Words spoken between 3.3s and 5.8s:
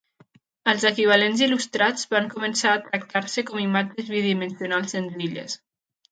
com imatges bidimensionals senzilles.